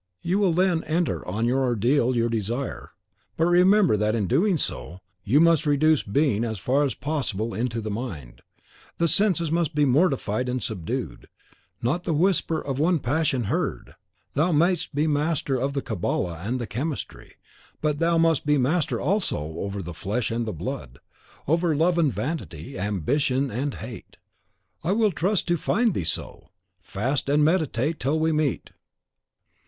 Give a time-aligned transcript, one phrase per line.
[0.23, 2.93] You will then enter on the ordeal you desire,
[3.37, 7.87] but remember that, in doing so, you must reduce Being as far as possible into
[7.87, 8.41] Mind.
[8.97, 11.27] The senses must be mortified and subdued,
[11.83, 13.93] not the whisper of one passion heard.
[14.33, 17.35] Thou mayst be master of the Cabala and the Chemistry;
[17.79, 20.97] but thou must be master also over the Flesh and the Blood,
[21.47, 24.17] over Love and Vanity, Ambition and Hate.
[24.83, 26.49] I will trust to find thee so.
[26.79, 28.71] Fast and meditate till we meet!"